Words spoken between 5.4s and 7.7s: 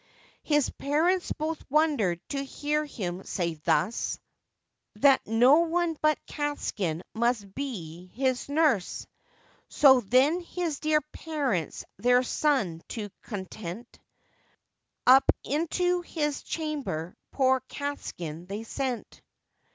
one but Catskin must